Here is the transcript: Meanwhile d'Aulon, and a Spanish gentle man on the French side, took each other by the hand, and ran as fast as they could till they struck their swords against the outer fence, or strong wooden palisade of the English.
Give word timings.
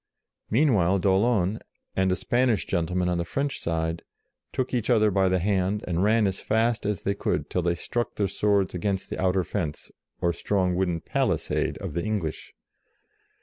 Meanwhile 0.49 0.97
d'Aulon, 0.97 1.59
and 1.95 2.11
a 2.11 2.15
Spanish 2.15 2.65
gentle 2.65 2.97
man 2.97 3.07
on 3.07 3.19
the 3.19 3.23
French 3.23 3.59
side, 3.59 4.01
took 4.51 4.73
each 4.73 4.89
other 4.89 5.11
by 5.11 5.29
the 5.29 5.37
hand, 5.37 5.83
and 5.87 6.03
ran 6.03 6.25
as 6.25 6.39
fast 6.39 6.87
as 6.87 7.03
they 7.03 7.13
could 7.13 7.51
till 7.51 7.61
they 7.61 7.75
struck 7.75 8.15
their 8.15 8.27
swords 8.27 8.73
against 8.73 9.11
the 9.11 9.21
outer 9.21 9.43
fence, 9.43 9.91
or 10.19 10.33
strong 10.33 10.73
wooden 10.75 11.01
palisade 11.01 11.77
of 11.77 11.93
the 11.93 12.03
English. 12.03 12.51